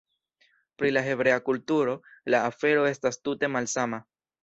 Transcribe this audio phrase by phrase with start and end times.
[0.81, 1.95] Pri la hebrea kulturo,
[2.35, 4.05] la afero estas tute malsama.